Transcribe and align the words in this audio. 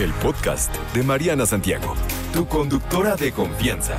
el 0.00 0.12
podcast 0.14 0.74
de 0.94 1.02
Mariana 1.02 1.44
Santiago, 1.44 1.94
tu 2.32 2.46
conductora 2.46 3.16
de 3.16 3.32
confianza. 3.32 3.96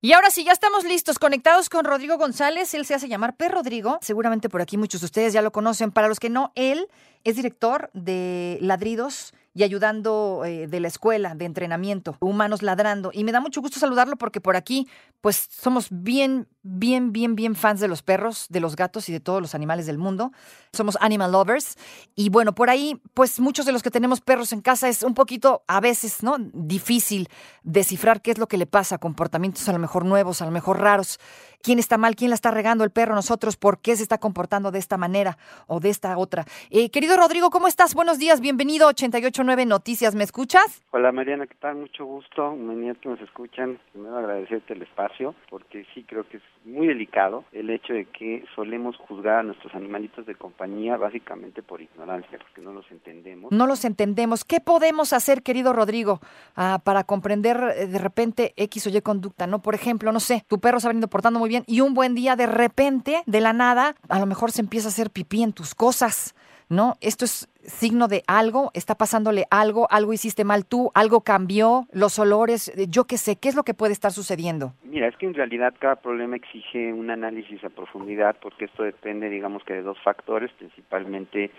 Y 0.00 0.14
ahora 0.14 0.30
sí, 0.30 0.44
ya 0.44 0.52
estamos 0.52 0.84
listos, 0.84 1.18
conectados 1.18 1.68
con 1.68 1.84
Rodrigo 1.84 2.16
González. 2.16 2.72
Él 2.72 2.86
se 2.86 2.94
hace 2.94 3.06
llamar 3.06 3.36
P. 3.36 3.50
Rodrigo. 3.50 3.98
Seguramente 4.00 4.48
por 4.48 4.62
aquí 4.62 4.78
muchos 4.78 5.02
de 5.02 5.04
ustedes 5.04 5.34
ya 5.34 5.42
lo 5.42 5.52
conocen. 5.52 5.92
Para 5.92 6.08
los 6.08 6.18
que 6.18 6.30
no, 6.30 6.52
él 6.54 6.88
es 7.22 7.36
director 7.36 7.90
de 7.92 8.56
Ladridos 8.62 9.34
y 9.52 9.62
ayudando 9.62 10.44
eh, 10.46 10.68
de 10.68 10.80
la 10.80 10.88
escuela 10.88 11.34
de 11.34 11.44
entrenamiento, 11.44 12.16
Humanos 12.20 12.62
Ladrando. 12.62 13.10
Y 13.12 13.24
me 13.24 13.32
da 13.32 13.40
mucho 13.40 13.60
gusto 13.60 13.78
saludarlo 13.78 14.16
porque 14.16 14.40
por 14.40 14.56
aquí, 14.56 14.88
pues 15.20 15.48
somos 15.50 15.88
bien, 15.90 16.48
bien, 16.62 17.12
bien, 17.12 17.36
bien 17.36 17.54
fans 17.54 17.80
de 17.80 17.88
los 17.88 18.02
perros, 18.02 18.46
de 18.50 18.60
los 18.60 18.76
gatos 18.76 19.08
y 19.08 19.12
de 19.12 19.20
todos 19.20 19.40
los 19.40 19.54
animales 19.54 19.86
del 19.86 19.98
mundo. 19.98 20.32
Somos 20.72 20.96
animal 21.00 21.32
lovers. 21.32 21.76
Y 22.14 22.28
bueno, 22.28 22.54
por 22.54 22.70
ahí, 22.70 23.00
pues 23.14 23.40
muchos 23.40 23.66
de 23.66 23.72
los 23.72 23.82
que 23.82 23.90
tenemos 23.90 24.20
perros 24.20 24.52
en 24.52 24.60
casa 24.60 24.88
es 24.88 25.02
un 25.02 25.14
poquito, 25.14 25.62
a 25.66 25.80
veces, 25.80 26.22
¿no? 26.22 26.36
Difícil 26.38 27.28
descifrar 27.62 28.20
qué 28.22 28.32
es 28.32 28.38
lo 28.38 28.46
que 28.46 28.58
le 28.58 28.66
pasa, 28.66 28.98
comportamientos 28.98 29.68
a 29.68 29.72
lo 29.72 29.78
mejor 29.78 30.04
nuevos, 30.04 30.42
a 30.42 30.44
lo 30.44 30.50
mejor 30.50 30.80
raros. 30.80 31.18
¿Quién 31.62 31.78
está 31.78 31.98
mal? 31.98 32.16
¿Quién 32.16 32.30
la 32.30 32.34
está 32.34 32.50
regando 32.50 32.84
el 32.84 32.90
perro? 32.90 33.14
Nosotros, 33.14 33.58
¿por 33.58 33.80
qué 33.80 33.94
se 33.94 34.02
está 34.02 34.16
comportando 34.18 34.70
de 34.70 34.78
esta 34.78 34.96
manera 34.96 35.36
o 35.66 35.78
de 35.78 35.90
esta 35.90 36.16
otra? 36.16 36.44
Eh, 36.70 36.90
querido 36.90 37.16
Rodrigo, 37.16 37.50
¿cómo 37.50 37.68
estás? 37.68 37.94
Buenos 37.94 38.18
días, 38.18 38.40
bienvenido 38.40 38.86
a 38.86 38.90
889 38.90 39.66
Noticias, 39.66 40.14
¿me 40.14 40.24
escuchas? 40.24 40.82
Hola 40.90 41.12
Mariana, 41.12 41.46
¿qué 41.46 41.56
tal? 41.56 41.76
Mucho 41.76 42.06
gusto, 42.06 42.52
muy 42.52 42.80
que 42.96 43.08
nos 43.10 43.20
escuchan. 43.20 43.78
Primero 43.92 44.16
agradecerte 44.16 44.72
el 44.72 44.82
espacio, 44.82 45.34
porque 45.50 45.86
sí 45.94 46.02
creo 46.04 46.26
que 46.26 46.38
es 46.38 46.42
muy 46.64 46.86
delicado 46.86 47.44
el 47.52 47.70
hecho 47.70 47.92
de 47.92 48.04
que 48.06 48.44
solemos 48.54 48.96
juzgar 48.96 49.38
a 49.38 49.42
nuestros 49.42 49.74
animalitos 49.74 50.26
de 50.26 50.34
compañía 50.34 50.96
básicamente 50.96 51.62
por 51.62 51.80
ignorancia, 51.80 52.38
porque 52.38 52.60
no 52.60 52.72
los 52.72 52.90
entendemos. 52.90 53.50
No 53.50 53.66
los 53.66 53.84
entendemos. 53.84 54.44
¿Qué 54.44 54.60
podemos 54.60 55.12
hacer, 55.12 55.42
querido 55.42 55.72
Rodrigo, 55.72 56.20
ah, 56.56 56.80
para 56.84 57.04
comprender 57.04 57.56
eh, 57.76 57.86
de 57.86 57.98
repente 57.98 58.52
X 58.56 58.86
o 58.86 58.90
Y 58.90 59.00
conducta? 59.00 59.46
¿No? 59.46 59.62
Por 59.62 59.74
ejemplo, 59.74 60.12
no 60.12 60.20
sé, 60.20 60.44
tu 60.48 60.60
perro 60.60 60.80
se 60.80 60.86
ha 60.86 60.90
venido 60.90 61.08
portando 61.08 61.38
muy 61.38 61.48
bien 61.48 61.64
y 61.66 61.80
un 61.80 61.94
buen 61.94 62.14
día 62.14 62.36
de 62.36 62.46
repente, 62.46 63.22
de 63.26 63.40
la 63.40 63.52
nada, 63.52 63.94
a 64.08 64.18
lo 64.18 64.26
mejor 64.26 64.52
se 64.52 64.60
empieza 64.60 64.88
a 64.88 64.90
hacer 64.90 65.10
pipí 65.10 65.42
en 65.42 65.52
tus 65.52 65.74
cosas, 65.74 66.34
¿no? 66.70 66.94
Esto 67.02 67.26
es 67.26 67.48
signo 67.62 68.08
de 68.08 68.22
algo, 68.26 68.70
está 68.72 68.94
pasándole 68.94 69.44
algo, 69.50 69.86
algo 69.90 70.12
hiciste 70.12 70.44
mal 70.44 70.64
tú, 70.64 70.90
algo 70.94 71.20
cambió, 71.20 71.86
los 71.92 72.18
olores, 72.18 72.68
eh, 72.68 72.86
yo 72.88 73.04
qué 73.04 73.18
sé, 73.18 73.36
¿qué 73.36 73.48
es 73.50 73.54
lo 73.54 73.64
que 73.64 73.74
puede 73.74 73.92
estar 73.92 74.12
sucediendo? 74.12 74.72
Mira, 74.84 75.08
es 75.08 75.16
que 75.16 75.26
en 75.26 75.34
realidad 75.34 75.74
cada 75.78 75.96
problema 75.96 76.36
exige 76.36 76.92
un 76.92 77.10
análisis 77.10 77.62
a 77.64 77.68
profundidad 77.68 78.36
porque 78.40 78.64
esto 78.64 78.84
depende, 78.84 79.28
digamos 79.28 79.64
que 79.64 79.74
de 79.74 79.82
dos 79.82 79.98
factores, 80.02 80.50
principalmente 80.52 81.50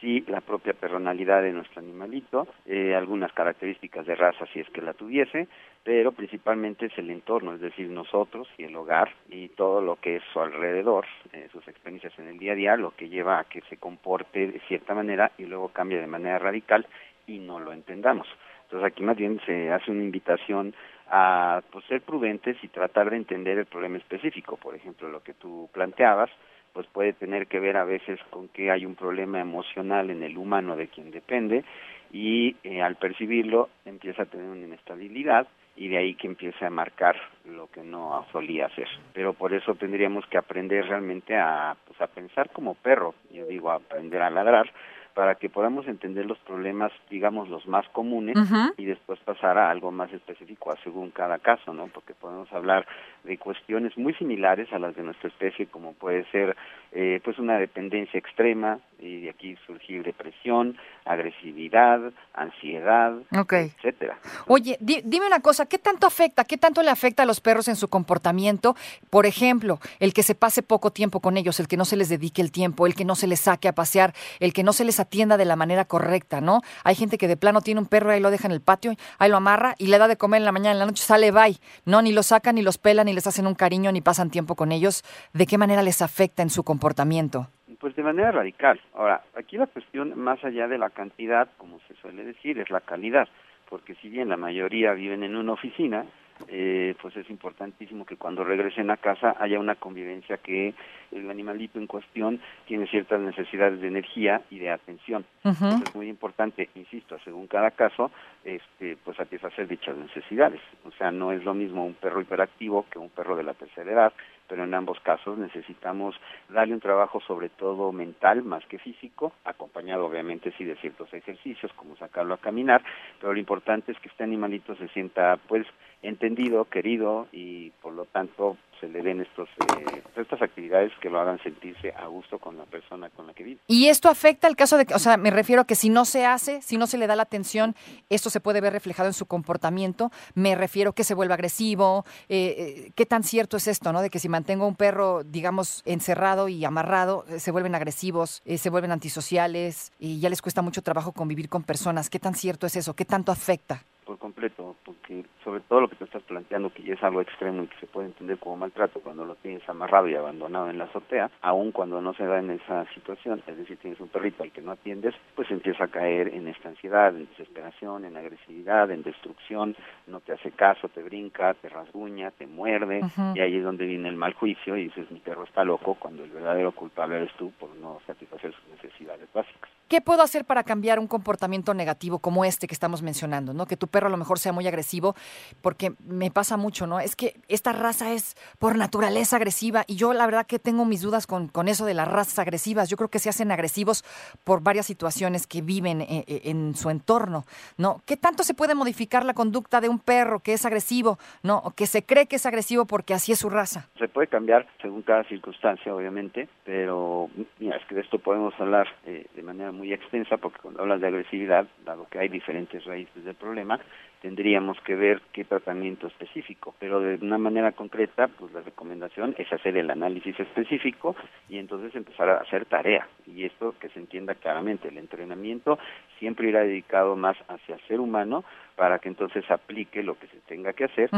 sí 0.00 0.24
la 0.28 0.40
propia 0.40 0.72
personalidad 0.72 1.42
de 1.42 1.52
nuestro 1.52 1.80
animalito, 1.80 2.48
eh, 2.66 2.94
algunas 2.94 3.32
características 3.32 4.06
de 4.06 4.14
raza 4.14 4.46
si 4.52 4.60
es 4.60 4.68
que 4.70 4.82
la 4.82 4.94
tuviese, 4.94 5.48
pero 5.84 6.12
principalmente 6.12 6.86
es 6.86 6.98
el 6.98 7.10
entorno, 7.10 7.54
es 7.54 7.60
decir, 7.60 7.88
nosotros 7.88 8.48
y 8.58 8.64
el 8.64 8.76
hogar 8.76 9.12
y 9.28 9.48
todo 9.48 9.80
lo 9.80 9.96
que 9.96 10.16
es 10.16 10.22
su 10.32 10.40
alrededor, 10.40 11.06
eh, 11.32 11.48
sus 11.52 11.66
experiencias 11.68 12.18
en 12.18 12.28
el 12.28 12.38
día 12.38 12.52
a 12.52 12.56
día, 12.56 12.76
lo 12.76 12.92
que 12.92 13.08
lleva 13.08 13.38
a 13.38 13.44
que 13.44 13.60
se 13.62 13.76
comporte 13.76 14.46
de 14.48 14.60
cierta 14.60 14.94
manera 14.94 15.32
y 15.38 15.44
luego 15.44 15.68
cambie 15.68 16.00
de 16.00 16.06
manera 16.06 16.38
radical 16.38 16.86
y 17.26 17.38
no 17.38 17.60
lo 17.60 17.72
entendamos. 17.72 18.26
Entonces 18.64 18.86
aquí 18.86 19.02
más 19.02 19.16
bien 19.16 19.40
se 19.46 19.70
hace 19.72 19.90
una 19.90 20.04
invitación 20.04 20.74
a 21.08 21.62
pues, 21.72 21.84
ser 21.86 22.02
prudentes 22.02 22.56
y 22.62 22.68
tratar 22.68 23.10
de 23.10 23.16
entender 23.16 23.58
el 23.58 23.66
problema 23.66 23.98
específico, 23.98 24.56
por 24.56 24.76
ejemplo, 24.76 25.08
lo 25.08 25.22
que 25.22 25.34
tú 25.34 25.68
planteabas, 25.72 26.30
pues 26.72 26.86
puede 26.88 27.12
tener 27.12 27.46
que 27.46 27.60
ver 27.60 27.76
a 27.76 27.84
veces 27.84 28.18
con 28.30 28.48
que 28.48 28.70
hay 28.70 28.86
un 28.86 28.94
problema 28.94 29.40
emocional 29.40 30.10
en 30.10 30.22
el 30.22 30.36
humano 30.36 30.76
de 30.76 30.88
quien 30.88 31.10
depende 31.10 31.64
y 32.12 32.56
eh, 32.64 32.82
al 32.82 32.96
percibirlo 32.96 33.68
empieza 33.84 34.22
a 34.22 34.26
tener 34.26 34.46
una 34.46 34.66
inestabilidad 34.66 35.46
y 35.76 35.88
de 35.88 35.98
ahí 35.98 36.14
que 36.14 36.26
empiece 36.26 36.64
a 36.64 36.70
marcar 36.70 37.16
lo 37.44 37.68
que 37.70 37.82
no 37.82 38.26
solía 38.32 38.66
hacer. 38.66 38.88
Pero 39.14 39.32
por 39.32 39.54
eso 39.54 39.74
tendríamos 39.74 40.26
que 40.26 40.36
aprender 40.36 40.86
realmente 40.86 41.36
a, 41.36 41.76
pues, 41.86 42.00
a 42.00 42.06
pensar 42.06 42.50
como 42.50 42.74
perro, 42.74 43.14
yo 43.32 43.46
digo, 43.46 43.70
aprender 43.70 44.20
a 44.20 44.30
ladrar, 44.30 44.70
para 45.14 45.34
que 45.34 45.48
podamos 45.48 45.86
entender 45.86 46.26
los 46.26 46.38
problemas, 46.38 46.92
digamos, 47.10 47.48
los 47.48 47.66
más 47.66 47.88
comunes 47.90 48.36
y 48.76 48.84
después 48.84 49.18
pasar 49.20 49.58
a 49.58 49.70
algo 49.70 49.90
más 49.90 50.12
específico 50.12 50.74
según 50.82 51.10
cada 51.10 51.38
caso, 51.38 51.72
¿no? 51.72 51.88
Porque 51.88 52.14
podemos 52.14 52.52
hablar 52.52 52.86
de 53.24 53.38
cuestiones 53.38 53.96
muy 53.98 54.14
similares 54.14 54.72
a 54.72 54.78
las 54.78 54.94
de 54.96 55.02
nuestra 55.02 55.28
especie, 55.28 55.66
como 55.66 55.94
puede 55.94 56.24
ser 56.30 56.56
eh, 56.92 57.20
pues 57.24 57.38
una 57.38 57.58
dependencia 57.58 58.18
extrema 58.18 58.78
y 59.00 59.22
de 59.22 59.30
aquí 59.30 59.56
surgir 59.66 60.02
depresión, 60.02 60.76
agresividad, 61.04 62.12
ansiedad, 62.34 63.14
etcétera. 63.30 64.18
Oye, 64.46 64.76
dime 64.80 65.26
una 65.26 65.40
cosa, 65.40 65.66
¿qué 65.66 65.78
tanto 65.78 66.06
afecta, 66.06 66.44
qué 66.44 66.56
tanto 66.56 66.82
le 66.82 66.90
afecta 66.90 67.22
a 67.22 67.26
los 67.26 67.40
perros 67.40 67.68
en 67.68 67.76
su 67.76 67.88
comportamiento? 67.88 68.76
Por 69.08 69.26
ejemplo, 69.26 69.80
el 69.98 70.12
que 70.12 70.22
se 70.22 70.34
pase 70.34 70.62
poco 70.62 70.90
tiempo 70.90 71.20
con 71.20 71.36
ellos, 71.36 71.60
el 71.60 71.68
que 71.68 71.76
no 71.76 71.84
se 71.84 71.96
les 71.96 72.08
dedique 72.08 72.42
el 72.42 72.52
tiempo, 72.52 72.86
el 72.86 72.94
que 72.94 73.04
no 73.04 73.14
se 73.14 73.26
les 73.26 73.40
saque 73.40 73.68
a 73.68 73.74
pasear, 73.74 74.14
el 74.38 74.52
que 74.52 74.62
no 74.62 74.72
se 74.72 74.84
les 74.84 75.00
atienda 75.00 75.36
de 75.36 75.44
la 75.44 75.56
manera 75.56 75.84
correcta, 75.84 76.40
¿no? 76.40 76.60
Hay 76.84 76.94
gente 76.94 77.18
que 77.18 77.28
de 77.28 77.36
plano 77.36 77.60
tiene 77.60 77.80
un 77.80 77.86
perro 77.86 78.10
ahí 78.10 78.20
lo 78.20 78.30
deja 78.30 78.46
en 78.46 78.52
el 78.52 78.60
patio, 78.60 78.94
ahí 79.18 79.30
lo 79.30 79.36
amarra 79.36 79.74
y 79.78 79.86
le 79.86 79.98
da 79.98 80.08
de 80.08 80.16
comer 80.16 80.38
en 80.38 80.44
la 80.44 80.52
mañana, 80.52 80.72
en 80.72 80.78
la 80.78 80.86
noche 80.86 81.02
sale, 81.02 81.30
bye, 81.30 81.58
¿no? 81.84 82.02
Ni 82.02 82.12
los 82.12 82.26
sacan, 82.26 82.54
ni 82.56 82.62
los 82.62 82.78
pelan, 82.78 83.06
ni 83.06 83.12
les 83.12 83.26
hacen 83.26 83.46
un 83.46 83.54
cariño, 83.54 83.92
ni 83.92 84.00
pasan 84.00 84.30
tiempo 84.30 84.54
con 84.54 84.72
ellos. 84.72 85.02
¿De 85.32 85.46
qué 85.46 85.58
manera 85.58 85.82
les 85.82 86.02
afecta 86.02 86.42
en 86.42 86.50
su 86.50 86.64
comportamiento? 86.64 87.48
Pues 87.80 87.96
de 87.96 88.02
manera 88.02 88.30
radical. 88.30 88.78
Ahora, 88.94 89.22
aquí 89.34 89.56
la 89.56 89.66
cuestión, 89.66 90.18
más 90.18 90.44
allá 90.44 90.68
de 90.68 90.76
la 90.76 90.90
cantidad, 90.90 91.48
como 91.56 91.80
se 91.88 91.94
suele 91.94 92.24
decir, 92.24 92.58
es 92.58 92.68
la 92.70 92.80
calidad, 92.80 93.26
porque 93.70 93.94
si 93.96 94.10
bien 94.10 94.28
la 94.28 94.36
mayoría 94.36 94.92
viven 94.92 95.22
en 95.22 95.34
una 95.34 95.52
oficina, 95.52 96.04
eh, 96.48 96.94
pues 97.00 97.16
es 97.16 97.28
importantísimo 97.30 98.04
que 98.04 98.16
cuando 98.16 98.44
regresen 98.44 98.90
a 98.90 98.96
casa 98.96 99.36
haya 99.38 99.58
una 99.58 99.74
convivencia 99.74 100.38
que 100.38 100.74
el 101.12 101.30
animalito 101.30 101.78
en 101.78 101.86
cuestión 101.86 102.40
tiene 102.66 102.86
ciertas 102.86 103.20
necesidades 103.20 103.80
de 103.80 103.88
energía 103.88 104.42
y 104.50 104.58
de 104.58 104.70
atención. 104.70 105.24
es 105.44 105.94
muy 105.94 106.08
importante, 106.08 106.70
insisto, 106.74 107.18
según 107.24 107.46
cada 107.46 107.70
caso, 107.72 108.10
este, 108.44 108.96
pues 109.04 109.16
satisfacer 109.16 109.68
dichas 109.68 109.96
necesidades. 109.96 110.60
O 110.84 110.90
sea, 110.92 111.10
no 111.10 111.32
es 111.32 111.44
lo 111.44 111.54
mismo 111.54 111.84
un 111.84 111.94
perro 111.94 112.20
hiperactivo 112.20 112.86
que 112.90 112.98
un 112.98 113.10
perro 113.10 113.36
de 113.36 113.42
la 113.42 113.54
tercera 113.54 113.90
edad, 113.90 114.12
pero 114.50 114.64
en 114.64 114.74
ambos 114.74 114.98
casos 115.00 115.38
necesitamos 115.38 116.16
darle 116.48 116.74
un 116.74 116.80
trabajo 116.80 117.20
sobre 117.20 117.48
todo 117.48 117.92
mental 117.92 118.42
más 118.42 118.66
que 118.66 118.80
físico, 118.80 119.32
acompañado 119.44 120.04
obviamente 120.04 120.52
sí 120.58 120.64
de 120.64 120.74
ciertos 120.74 121.14
ejercicios 121.14 121.72
como 121.74 121.96
sacarlo 121.96 122.34
a 122.34 122.38
caminar, 122.38 122.82
pero 123.20 123.32
lo 123.32 123.38
importante 123.38 123.92
es 123.92 123.98
que 124.00 124.08
este 124.08 124.24
animalito 124.24 124.74
se 124.74 124.88
sienta 124.88 125.38
pues 125.46 125.64
entendido, 126.02 126.64
querido 126.64 127.28
y 127.30 127.70
por 127.80 127.92
lo 127.92 128.06
tanto 128.06 128.56
se 128.80 128.88
le 128.88 129.02
den 129.02 129.20
estos, 129.20 129.48
eh, 129.48 130.02
estas 130.16 130.40
actividades 130.42 130.92
que 131.00 131.10
lo 131.10 131.20
hagan 131.20 131.40
sentirse 131.42 131.92
a 131.92 132.06
gusto 132.06 132.38
con 132.38 132.56
la 132.56 132.64
persona 132.64 133.10
con 133.10 133.26
la 133.26 133.34
que 133.34 133.44
vive. 133.44 133.60
¿Y 133.66 133.88
esto 133.88 134.08
afecta 134.08 134.48
el 134.48 134.56
caso 134.56 134.76
de 134.76 134.86
que, 134.86 134.94
o 134.94 134.98
sea, 134.98 135.16
me 135.16 135.30
refiero 135.30 135.62
a 135.62 135.64
que 135.66 135.74
si 135.74 135.90
no 135.90 136.04
se 136.04 136.24
hace, 136.24 136.62
si 136.62 136.76
no 136.76 136.86
se 136.86 136.98
le 136.98 137.06
da 137.06 137.16
la 137.16 137.22
atención, 137.22 137.74
esto 138.08 138.30
se 138.30 138.40
puede 138.40 138.60
ver 138.60 138.72
reflejado 138.72 139.08
en 139.08 139.12
su 139.12 139.26
comportamiento? 139.26 140.10
Me 140.34 140.54
refiero 140.54 140.92
que 140.92 141.04
se 141.04 141.14
vuelva 141.14 141.34
agresivo, 141.34 142.04
eh, 142.28 142.54
eh, 142.58 142.92
¿qué 142.94 143.06
tan 143.06 143.22
cierto 143.22 143.56
es 143.56 143.68
esto, 143.68 143.92
no? 143.92 144.02
De 144.02 144.10
que 144.10 144.18
si 144.18 144.28
mantengo 144.28 144.66
un 144.66 144.76
perro, 144.76 145.22
digamos, 145.24 145.82
encerrado 145.84 146.48
y 146.48 146.64
amarrado, 146.64 147.24
se 147.38 147.50
vuelven 147.50 147.74
agresivos, 147.74 148.42
se 148.44 148.70
vuelven 148.70 148.92
antisociales 148.92 149.92
y 149.98 150.20
ya 150.20 150.30
les 150.30 150.42
cuesta 150.42 150.62
mucho 150.62 150.82
trabajo 150.82 151.12
convivir 151.12 151.48
con 151.48 151.62
personas. 151.62 152.10
¿Qué 152.10 152.18
tan 152.18 152.34
cierto 152.34 152.66
es 152.66 152.76
eso? 152.76 152.94
¿Qué 152.94 153.04
tanto 153.04 153.32
afecta? 153.32 153.84
Por 154.10 154.18
completo, 154.18 154.74
porque 154.84 155.24
sobre 155.44 155.60
todo 155.60 155.82
lo 155.82 155.88
que 155.88 155.94
tú 155.94 156.02
estás 156.02 156.24
planteando, 156.24 156.70
que 156.70 156.82
ya 156.82 156.94
es 156.94 157.02
algo 157.04 157.20
extremo 157.20 157.62
y 157.62 157.68
que 157.68 157.78
se 157.78 157.86
puede 157.86 158.08
entender 158.08 158.38
como 158.38 158.56
maltrato 158.56 158.98
cuando 158.98 159.24
lo 159.24 159.36
tienes 159.36 159.62
amarrado 159.68 160.08
y 160.08 160.16
abandonado 160.16 160.68
en 160.68 160.78
la 160.78 160.86
azotea, 160.86 161.30
aun 161.42 161.70
cuando 161.70 162.02
no 162.02 162.12
se 162.14 162.26
da 162.26 162.40
en 162.40 162.50
esa 162.50 162.86
situación, 162.92 163.40
es 163.46 163.56
decir, 163.56 163.76
tienes 163.76 164.00
un 164.00 164.08
perrito 164.08 164.42
al 164.42 164.50
que 164.50 164.62
no 164.62 164.72
atiendes, 164.72 165.14
pues 165.36 165.48
empieza 165.52 165.84
a 165.84 165.88
caer 165.88 166.34
en 166.34 166.48
esta 166.48 166.70
ansiedad, 166.70 167.14
en 167.14 167.28
desesperación, 167.28 168.04
en 168.04 168.16
agresividad, 168.16 168.90
en 168.90 169.04
destrucción, 169.04 169.76
no 170.08 170.18
te 170.18 170.32
hace 170.32 170.50
caso, 170.50 170.88
te 170.88 171.04
brinca, 171.04 171.54
te 171.54 171.68
rasguña, 171.68 172.32
te 172.32 172.48
muerde, 172.48 173.02
y 173.36 173.38
ahí 173.38 173.58
es 173.58 173.62
donde 173.62 173.86
viene 173.86 174.08
el 174.08 174.16
mal 174.16 174.34
juicio 174.34 174.76
y 174.76 174.88
dices, 174.88 175.08
mi 175.12 175.20
perro 175.20 175.44
está 175.44 175.62
loco, 175.62 175.94
cuando 175.94 176.24
el 176.24 176.30
verdadero 176.30 176.72
culpable 176.72 177.18
eres 177.18 177.32
tú 177.34 177.52
por 177.60 177.72
no 177.76 178.00
satisfacer 178.08 178.52
sus 178.52 178.68
necesidades 178.70 179.32
básicas. 179.32 179.70
¿Qué 179.90 180.00
puedo 180.00 180.22
hacer 180.22 180.44
para 180.44 180.62
cambiar 180.62 181.00
un 181.00 181.08
comportamiento 181.08 181.74
negativo 181.74 182.20
como 182.20 182.44
este 182.44 182.68
que 182.68 182.74
estamos 182.74 183.02
mencionando? 183.02 183.52
¿no? 183.52 183.66
Que 183.66 183.76
tu 183.76 183.88
perro 183.88 184.06
a 184.06 184.10
lo 184.10 184.16
mejor 184.16 184.38
sea 184.38 184.52
muy 184.52 184.64
agresivo, 184.68 185.16
porque 185.62 185.94
me 186.06 186.30
pasa 186.30 186.56
mucho, 186.56 186.86
¿no? 186.86 187.00
Es 187.00 187.16
que 187.16 187.34
esta 187.48 187.72
raza 187.72 188.12
es 188.12 188.36
por 188.60 188.76
naturaleza 188.76 189.34
agresiva 189.34 189.82
y 189.88 189.96
yo 189.96 190.12
la 190.12 190.26
verdad 190.26 190.46
que 190.46 190.60
tengo 190.60 190.84
mis 190.84 191.02
dudas 191.02 191.26
con, 191.26 191.48
con 191.48 191.66
eso 191.66 191.86
de 191.86 191.94
las 191.94 192.06
razas 192.06 192.38
agresivas. 192.38 192.88
Yo 192.88 192.96
creo 192.96 193.08
que 193.08 193.18
se 193.18 193.30
hacen 193.30 193.50
agresivos 193.50 194.04
por 194.44 194.62
varias 194.62 194.86
situaciones 194.86 195.48
que 195.48 195.60
viven 195.60 196.02
en, 196.02 196.24
en, 196.28 196.74
su 196.76 196.88
entorno, 196.88 197.42
¿no? 197.76 198.00
¿Qué 198.06 198.16
tanto 198.16 198.44
se 198.44 198.54
puede 198.54 198.76
modificar 198.76 199.24
la 199.24 199.34
conducta 199.34 199.80
de 199.80 199.88
un 199.88 199.98
perro 199.98 200.38
que 200.38 200.52
es 200.52 200.64
agresivo, 200.64 201.18
¿no? 201.42 201.58
O 201.64 201.72
que 201.72 201.88
se 201.88 202.04
cree 202.04 202.26
que 202.26 202.36
es 202.36 202.46
agresivo 202.46 202.84
porque 202.84 203.12
así 203.12 203.32
es 203.32 203.40
su 203.40 203.50
raza. 203.50 203.88
Se 203.98 204.06
puede 204.06 204.28
cambiar 204.28 204.68
según 204.80 205.02
cada 205.02 205.24
circunstancia, 205.24 205.92
obviamente, 205.92 206.48
pero 206.62 207.28
mira, 207.58 207.76
es 207.76 207.84
que 207.86 207.96
de 207.96 208.02
esto 208.02 208.20
podemos 208.20 208.54
hablar 208.60 208.86
eh, 209.04 209.26
de 209.34 209.42
manera 209.42 209.72
muy 209.79 209.79
muy 209.80 209.94
extensa 209.94 210.36
porque 210.36 210.58
cuando 210.60 210.82
hablas 210.82 211.00
de 211.00 211.06
agresividad, 211.06 211.66
dado 211.86 212.06
que 212.10 212.18
hay 212.18 212.28
diferentes 212.28 212.84
raíces 212.84 213.24
del 213.24 213.34
problema, 213.34 213.80
tendríamos 214.20 214.78
que 214.82 214.94
ver 214.94 215.22
qué 215.32 215.44
tratamiento 215.44 216.06
específico, 216.06 216.74
pero 216.78 217.00
de 217.00 217.14
una 217.22 217.38
manera 217.38 217.72
concreta, 217.72 218.28
pues 218.28 218.52
la 218.52 218.60
recomendación 218.60 219.34
es 219.38 219.50
hacer 219.50 219.78
el 219.78 219.90
análisis 219.90 220.38
específico 220.38 221.16
y 221.48 221.56
entonces 221.56 221.94
empezar 221.94 222.28
a 222.28 222.36
hacer 222.36 222.66
tarea. 222.66 223.08
Y 223.26 223.44
esto 223.44 223.74
que 223.80 223.88
se 223.88 223.98
entienda 223.98 224.34
claramente, 224.34 224.88
el 224.88 224.98
entrenamiento 224.98 225.78
siempre 226.18 226.50
irá 226.50 226.60
dedicado 226.60 227.16
más 227.16 227.38
hacia 227.48 227.76
el 227.76 227.80
ser 227.88 228.00
humano 228.00 228.44
para 228.76 228.98
que 228.98 229.08
entonces 229.08 229.44
aplique 229.50 230.02
lo 230.02 230.18
que 230.18 230.26
se 230.28 230.40
tenga 230.40 230.72
que 230.72 230.84
hacer 230.84 231.10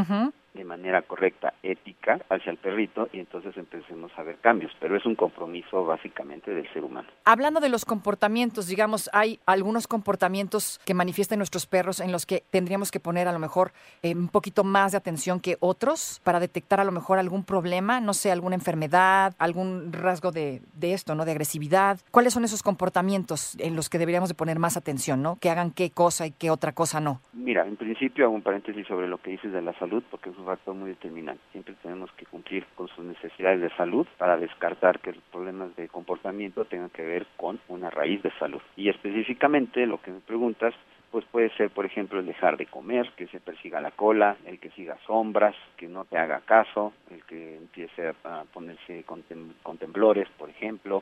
de 0.53 0.63
manera 0.63 1.01
correcta, 1.01 1.53
ética, 1.63 2.19
hacia 2.29 2.51
el 2.51 2.57
perrito 2.57 3.09
y 3.11 3.19
entonces 3.19 3.55
empecemos 3.57 4.11
a 4.17 4.23
ver 4.23 4.37
cambios. 4.37 4.71
Pero 4.79 4.95
es 4.95 5.05
un 5.05 5.15
compromiso 5.15 5.85
básicamente 5.85 6.51
del 6.51 6.71
ser 6.73 6.83
humano. 6.83 7.07
Hablando 7.25 7.59
de 7.59 7.69
los 7.69 7.85
comportamientos, 7.85 8.67
digamos, 8.67 9.09
hay 9.13 9.39
algunos 9.45 9.87
comportamientos 9.87 10.79
que 10.85 10.93
manifiestan 10.93 11.39
nuestros 11.39 11.65
perros 11.65 11.99
en 11.99 12.11
los 12.11 12.25
que 12.25 12.43
tendríamos 12.51 12.91
que 12.91 12.99
poner 12.99 13.27
a 13.27 13.31
lo 13.31 13.39
mejor 13.39 13.71
eh, 14.03 14.13
un 14.13 14.27
poquito 14.27 14.63
más 14.63 14.91
de 14.91 14.97
atención 14.99 15.39
que 15.39 15.57
otros 15.59 16.21
para 16.23 16.39
detectar 16.39 16.79
a 16.79 16.83
lo 16.83 16.91
mejor 16.91 17.17
algún 17.17 17.43
problema, 17.43 17.99
no 17.99 18.13
sé, 18.13 18.31
alguna 18.31 18.55
enfermedad, 18.55 19.33
algún 19.39 19.91
rasgo 19.91 20.31
de, 20.31 20.61
de 20.75 20.93
esto, 20.93 21.15
¿no? 21.15 21.25
De 21.25 21.31
agresividad. 21.31 21.99
¿Cuáles 22.11 22.33
son 22.33 22.43
esos 22.43 22.61
comportamientos 22.61 23.55
en 23.59 23.75
los 23.75 23.89
que 23.89 23.97
deberíamos 23.97 24.29
de 24.29 24.35
poner 24.35 24.59
más 24.59 24.77
atención, 24.77 25.21
¿no? 25.21 25.37
Que 25.37 25.49
hagan 25.49 25.71
qué 25.71 25.89
cosa 25.89 26.27
y 26.27 26.31
qué 26.31 26.51
otra 26.51 26.73
cosa 26.73 26.99
no. 26.99 27.21
Mira, 27.43 27.67
en 27.67 27.75
principio 27.75 28.23
hago 28.23 28.35
un 28.35 28.41
paréntesis 28.41 28.87
sobre 28.87 29.09
lo 29.09 29.17
que 29.17 29.31
dices 29.31 29.51
de 29.51 29.61
la 29.61 29.73
salud, 29.73 30.01
porque 30.09 30.29
es 30.29 30.37
un 30.37 30.45
factor 30.45 30.73
muy 30.73 30.91
determinante. 30.91 31.43
Siempre 31.51 31.75
tenemos 31.83 32.09
que 32.13 32.25
cumplir 32.25 32.65
con 32.73 32.87
sus 32.87 33.03
necesidades 33.03 33.59
de 33.59 33.69
salud 33.75 34.07
para 34.17 34.37
descartar 34.37 35.01
que 35.01 35.11
los 35.11 35.23
problemas 35.29 35.75
de 35.75 35.89
comportamiento 35.89 36.63
tengan 36.63 36.89
que 36.89 37.01
ver 37.01 37.27
con 37.35 37.59
una 37.67 37.89
raíz 37.89 38.23
de 38.23 38.31
salud. 38.39 38.61
Y 38.77 38.87
específicamente 38.87 39.85
lo 39.85 40.01
que 40.01 40.11
me 40.11 40.21
preguntas, 40.21 40.73
pues 41.11 41.25
puede 41.25 41.49
ser, 41.57 41.69
por 41.69 41.85
ejemplo, 41.85 42.21
el 42.21 42.25
dejar 42.25 42.55
de 42.55 42.65
comer, 42.65 43.11
que 43.17 43.27
se 43.27 43.41
persiga 43.41 43.81
la 43.81 43.91
cola, 43.91 44.37
el 44.45 44.57
que 44.59 44.71
siga 44.71 44.97
sombras, 45.05 45.53
que 45.75 45.89
no 45.89 46.05
te 46.05 46.17
haga 46.17 46.39
caso, 46.45 46.93
el 47.11 47.25
que 47.25 47.57
empiece 47.57 48.13
a 48.23 48.45
ponerse 48.53 49.03
con, 49.03 49.21
con 49.61 49.77
temblores, 49.77 50.29
por 50.37 50.49
ejemplo, 50.49 51.01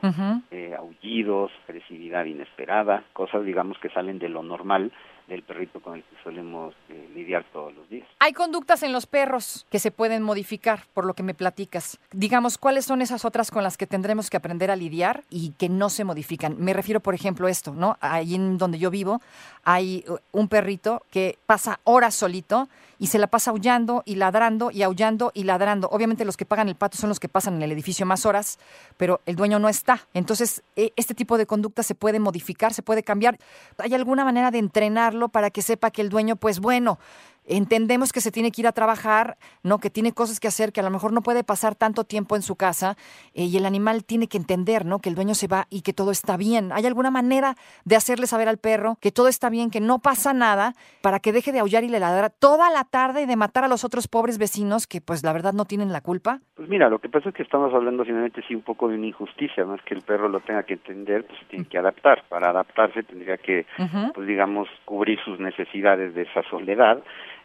eh, 0.50 0.74
aullidos, 0.76 1.52
agresividad 1.68 2.24
inesperada, 2.24 3.04
cosas, 3.12 3.44
digamos, 3.44 3.78
que 3.78 3.90
salen 3.90 4.18
de 4.18 4.28
lo 4.28 4.42
normal 4.42 4.90
del 5.28 5.42
perrito 5.42 5.80
con 5.80 5.94
el 5.96 6.02
que 6.02 6.16
solemos 6.22 6.74
eh, 6.88 7.10
lidiar 7.14 7.44
todos 7.52 7.74
los 7.74 7.88
días. 7.88 8.06
Hay 8.18 8.32
conductas 8.32 8.82
en 8.82 8.92
los 8.92 9.06
perros 9.06 9.66
que 9.70 9.78
se 9.78 9.90
pueden 9.90 10.22
modificar, 10.22 10.84
por 10.94 11.04
lo 11.04 11.14
que 11.14 11.22
me 11.22 11.34
platicas. 11.34 11.98
Digamos, 12.12 12.58
¿cuáles 12.58 12.84
son 12.84 13.02
esas 13.02 13.24
otras 13.24 13.50
con 13.50 13.62
las 13.62 13.76
que 13.76 13.86
tendremos 13.86 14.30
que 14.30 14.36
aprender 14.36 14.70
a 14.70 14.76
lidiar 14.76 15.24
y 15.30 15.52
que 15.52 15.68
no 15.68 15.90
se 15.90 16.04
modifican? 16.04 16.56
Me 16.58 16.72
refiero, 16.72 17.00
por 17.00 17.14
ejemplo, 17.14 17.46
a 17.46 17.50
esto, 17.50 17.72
¿no? 17.72 17.96
Ahí 18.00 18.34
en 18.34 18.58
donde 18.58 18.78
yo 18.78 18.90
vivo 18.90 19.20
hay 19.64 20.04
uh, 20.08 20.16
un 20.32 20.48
perrito 20.48 21.02
que 21.10 21.38
pasa 21.46 21.80
horas 21.84 22.14
solito 22.14 22.68
y 23.02 23.08
se 23.08 23.18
la 23.18 23.26
pasa 23.26 23.50
aullando 23.50 24.04
y 24.06 24.14
ladrando 24.14 24.70
y 24.70 24.84
aullando 24.84 25.32
y 25.34 25.42
ladrando. 25.42 25.88
Obviamente 25.90 26.24
los 26.24 26.36
que 26.36 26.46
pagan 26.46 26.68
el 26.68 26.76
pato 26.76 26.96
son 26.96 27.08
los 27.08 27.18
que 27.18 27.28
pasan 27.28 27.54
en 27.54 27.62
el 27.62 27.72
edificio 27.72 28.06
más 28.06 28.24
horas, 28.26 28.60
pero 28.96 29.20
el 29.26 29.34
dueño 29.34 29.58
no 29.58 29.68
está. 29.68 30.06
Entonces, 30.14 30.62
e, 30.76 30.92
este 30.94 31.12
tipo 31.12 31.36
de 31.36 31.44
conducta 31.44 31.82
se 31.82 31.96
puede 31.96 32.20
modificar, 32.20 32.72
se 32.72 32.84
puede 32.84 33.02
cambiar. 33.02 33.38
¿Hay 33.78 33.92
alguna 33.92 34.24
manera 34.24 34.52
de 34.52 34.58
entrenarlo 34.58 35.30
para 35.30 35.50
que 35.50 35.62
sepa 35.62 35.90
que 35.90 36.00
el 36.00 36.10
dueño, 36.10 36.36
pues 36.36 36.60
bueno, 36.60 37.00
entendemos 37.44 38.12
que 38.12 38.20
se 38.20 38.30
tiene 38.30 38.50
que 38.50 38.62
ir 38.62 38.66
a 38.66 38.72
trabajar, 38.72 39.36
¿no? 39.62 39.78
Que 39.78 39.90
tiene 39.90 40.12
cosas 40.12 40.40
que 40.40 40.48
hacer, 40.48 40.72
que 40.72 40.80
a 40.80 40.82
lo 40.82 40.90
mejor 40.90 41.12
no 41.12 41.22
puede 41.22 41.44
pasar 41.44 41.74
tanto 41.74 42.04
tiempo 42.04 42.36
en 42.36 42.42
su 42.42 42.56
casa 42.56 42.96
eh, 43.34 43.44
y 43.44 43.56
el 43.56 43.66
animal 43.66 44.04
tiene 44.04 44.28
que 44.28 44.38
entender, 44.38 44.84
¿no? 44.84 44.98
Que 44.98 45.08
el 45.08 45.14
dueño 45.14 45.34
se 45.34 45.48
va 45.48 45.66
y 45.70 45.82
que 45.82 45.92
todo 45.92 46.10
está 46.10 46.36
bien. 46.36 46.72
¿Hay 46.72 46.86
alguna 46.86 47.10
manera 47.10 47.54
de 47.84 47.96
hacerle 47.96 48.26
saber 48.26 48.48
al 48.48 48.58
perro 48.58 48.96
que 49.00 49.12
todo 49.12 49.28
está 49.28 49.50
bien, 49.50 49.70
que 49.70 49.80
no 49.80 49.98
pasa 50.00 50.32
nada, 50.32 50.74
para 51.00 51.20
que 51.20 51.32
deje 51.32 51.52
de 51.52 51.60
aullar 51.60 51.84
y 51.84 51.88
le 51.88 52.00
ladrar 52.00 52.30
toda 52.30 52.70
la 52.70 52.84
tarde 52.84 53.22
y 53.22 53.26
de 53.26 53.36
matar 53.36 53.64
a 53.64 53.68
los 53.68 53.84
otros 53.84 54.08
pobres 54.08 54.38
vecinos 54.38 54.86
que 54.86 55.00
pues 55.00 55.22
la 55.22 55.32
verdad 55.32 55.52
no 55.52 55.64
tienen 55.64 55.92
la 55.92 56.00
culpa? 56.00 56.40
Pues 56.54 56.68
mira, 56.68 56.88
lo 56.88 56.98
que 56.98 57.08
pasa 57.08 57.28
es 57.28 57.34
que 57.34 57.42
estamos 57.42 57.72
hablando 57.74 58.04
simplemente 58.04 58.42
sí 58.46 58.54
un 58.54 58.62
poco 58.62 58.88
de 58.88 58.96
una 58.96 59.06
injusticia, 59.06 59.64
no 59.64 59.74
es 59.74 59.82
que 59.82 59.94
el 59.94 60.02
perro 60.02 60.28
lo 60.28 60.40
tenga 60.40 60.62
que 60.64 60.74
entender, 60.74 61.24
pues 61.24 61.38
tiene 61.48 61.64
que 61.66 61.78
adaptar. 61.78 62.24
Para 62.28 62.50
adaptarse 62.50 63.02
tendría 63.02 63.36
que, 63.36 63.66
pues 64.14 64.26
digamos, 64.26 64.68
cubrir 64.84 65.18
sus 65.24 65.38
necesidades 65.38 66.14
de 66.14 66.22
esa 66.22 66.42
soledad 66.50 67.02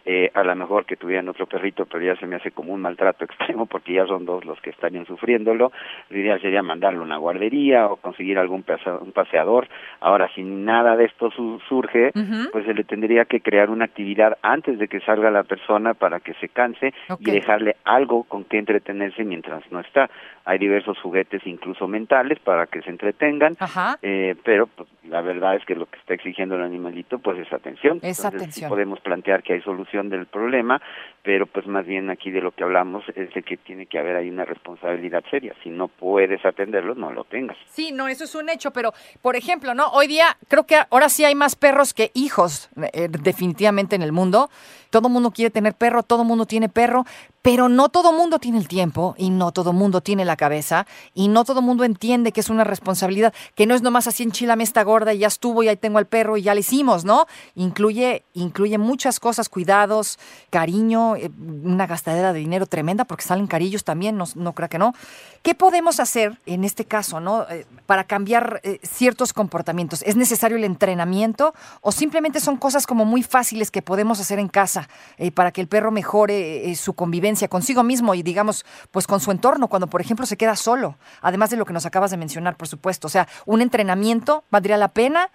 eh, 0.10 0.32
a 0.34 0.42
lo 0.42 0.56
mejor 0.56 0.86
que 0.86 0.96
tuvieran 0.96 1.28
otro 1.28 1.48
perrito, 1.48 1.86
pero 1.86 2.02
ya 2.02 2.16
se 2.16 2.26
me 2.26 2.38
hace 2.38 2.52
como 2.52 2.74
un 2.74 2.80
maltrato 2.80 3.26
extremo 3.26 3.66
porque 3.66 3.92
ya 3.92 4.08
son 4.08 4.26
dos 4.26 4.46
los 4.46 4.58
que 4.62 4.70
estarían 4.70 5.06
sufriéndolo. 5.06 5.74
La 6.10 6.18
idea 6.18 6.40
sería 6.40 6.64
mandarlo 6.64 7.02
a 7.02 7.06
una 7.06 7.18
guardería 7.18 7.88
o 7.88 7.98
conseguir 7.98 8.40
algún 8.40 8.64
un 9.02 9.12
paseador. 9.12 9.68
Ahora, 10.00 10.30
si 10.34 10.44
nada 10.44 10.96
de 10.96 11.06
esto 11.06 11.30
surge, 11.68 12.14
pues 12.52 12.66
se 12.66 12.74
le 12.74 12.86
tendría 12.86 13.26
que 13.26 13.42
crear 13.42 13.70
una 13.70 13.84
actividad 13.84 14.38
antes 14.42 14.80
de 14.80 14.88
que 14.88 15.02
salga 15.02 15.30
la 15.30 15.44
persona 15.44 15.94
para 15.94 16.22
que 16.22 16.34
se 16.36 16.48
canse 16.48 16.94
y 17.20 17.32
dejarle 17.32 17.76
algo 17.84 18.24
con 18.24 18.46
que 18.46 18.60
entretenerse 18.60 19.26
mientras 19.26 19.70
no 19.72 19.82
está. 19.82 20.10
Hay 20.46 20.58
diversos 20.60 20.98
juguetes, 21.00 21.46
incluso 21.46 21.88
mentales, 21.90 22.40
para 22.40 22.68
que 22.68 22.82
se 22.82 22.90
entretengan, 22.90 23.58
eh, 24.02 24.36
pero 24.46 24.68
pues, 24.68 24.88
la 25.04 25.22
verdad 25.22 25.56
es 25.56 25.66
que 25.66 25.76
lo 25.76 25.86
que 25.86 26.00
está 26.00 26.14
exigiendo 26.14 26.56
el 26.56 26.64
animalito 26.64 27.20
pues 27.20 27.38
es 27.40 27.52
atención. 27.52 28.00
Es 28.02 28.24
atención. 28.24 28.70
podemos 28.70 29.00
plantear 29.02 29.44
que 29.44 29.54
hay 29.54 29.62
del 30.04 30.26
problema, 30.28 30.82
pero 31.24 31.46
pues 31.46 31.68
más 31.68 31.86
bien 31.86 32.10
aquí 32.10 32.32
de 32.32 32.42
lo 32.42 32.52
que 32.52 32.64
hablamos 32.64 33.04
es 33.16 33.34
de 33.34 33.44
que 33.44 33.58
tiene 33.58 33.86
que 33.86 34.00
haber 34.00 34.16
ahí 34.16 34.30
una 34.30 34.46
responsabilidad 34.46 35.24
seria. 35.30 35.54
Si 35.64 35.70
no 35.70 35.88
puedes 35.88 36.46
atenderlo, 36.46 36.96
no 36.96 37.12
lo 37.12 37.24
tengas. 37.26 37.58
Sí, 37.66 37.92
no, 37.92 38.08
eso 38.08 38.24
es 38.24 38.36
un 38.36 38.50
hecho, 38.50 38.72
pero 38.72 38.94
por 39.22 39.36
ejemplo, 39.36 39.74
¿no? 39.74 39.88
Hoy 39.88 40.08
día 40.08 40.38
creo 40.48 40.66
que 40.66 40.78
ahora 40.90 41.10
sí 41.10 41.26
hay 41.26 41.36
más 41.36 41.56
perros 41.56 41.94
que 41.94 42.12
hijos 42.14 42.70
eh, 42.94 43.10
definitivamente 43.10 43.96
en 43.96 44.02
el 44.02 44.12
mundo. 44.12 44.50
Todo 44.90 45.10
mundo 45.10 45.32
quiere 45.32 45.52
tener 45.52 45.74
perro, 45.74 46.04
todo 46.04 46.24
mundo 46.24 46.46
tiene 46.46 46.70
perro, 46.70 47.04
pero 47.48 47.70
no 47.70 47.88
todo 47.88 48.12
mundo 48.12 48.40
tiene 48.40 48.58
el 48.58 48.68
tiempo 48.68 49.16
y 49.18 49.30
no 49.30 49.54
todo 49.54 49.72
mundo 49.72 50.02
tiene 50.02 50.26
la 50.26 50.36
cabeza 50.36 50.86
y 51.14 51.30
no 51.30 51.46
todo 51.46 51.62
mundo 51.62 51.86
entiende 51.86 52.34
que 52.34 52.42
es 52.42 52.50
una 52.50 52.66
responsabilidad, 52.66 53.34
que 53.56 53.66
no 53.66 53.74
es 53.74 53.82
nomás 53.82 54.06
así 54.06 54.24
enchilame 54.24 54.66
esta 54.66 54.84
gorda 54.84 55.14
y 55.14 55.20
ya 55.20 55.28
estuvo 55.28 55.64
y 55.64 55.70
ahí 55.70 55.78
tengo 55.78 55.98
al 55.98 56.08
perro 56.08 56.36
y 56.36 56.42
ya 56.42 56.54
le 56.54 56.60
hicimos, 56.60 57.06
¿no? 57.06 57.26
Incluye, 57.56 58.26
incluye 58.34 58.78
muchas 58.78 59.22
cosas, 59.22 59.48
cuidados, 59.48 60.20
cariño, 60.50 61.16
eh, 61.16 61.32
una 61.64 61.88
gastadera 61.88 62.34
de 62.34 62.40
dinero 62.40 62.66
tremenda 62.66 63.06
porque 63.06 63.24
salen 63.24 63.48
carillos 63.48 63.86
también, 63.86 64.18
no, 64.18 64.26
no 64.36 64.52
creo 64.52 64.68
que 64.68 64.78
no. 64.78 64.94
¿Qué 65.42 65.56
podemos 65.56 66.02
hacer 66.02 66.42
en 66.48 66.66
este 66.66 66.84
caso, 66.84 67.22
¿no? 67.22 67.48
Eh, 67.50 67.66
para 67.86 68.04
cambiar 68.04 68.60
eh, 68.64 68.82
ciertos 68.84 69.32
comportamientos. 69.32 70.02
¿Es 70.02 70.18
necesario 70.18 70.58
el 70.58 70.66
entrenamiento 70.66 71.54
o 71.80 71.94
simplemente 71.94 72.42
son 72.42 72.58
cosas 72.58 72.86
como 72.86 73.06
muy 73.06 73.24
fáciles 73.24 73.72
que 73.72 73.82
podemos 73.82 74.20
hacer 74.20 74.38
en 74.38 74.50
casa 74.50 74.90
para 75.34 75.52
que 75.52 75.62
el 75.62 75.70
perro 75.70 75.92
mejore 75.92 76.76
su 76.76 76.92
convivencia 76.92 77.37
consigo 77.48 77.84
mismo 77.84 78.16
y 78.16 78.24
digamos, 78.24 78.66
pues 78.92 79.06
con 79.06 79.20
su 79.20 79.30
entorno, 79.30 79.68
cuando 79.68 79.88
por 79.88 80.02
ejemplo 80.02 80.26
se 80.26 80.38
queda 80.38 80.56
solo? 80.56 80.96
Además 81.22 81.52
de 81.52 81.58
lo 81.58 81.66
que 81.66 81.74
nos 81.74 81.86
acabas 81.86 82.10
de 82.10 82.18
mencionar, 82.18 82.58
por 82.58 82.68
supuesto. 82.68 83.06
O 83.06 83.10
sea, 83.10 83.28
un 83.46 83.62
entrenamiento 83.62 84.44
valdría 84.50 84.78
la 84.78 84.88
pena, 84.88 85.30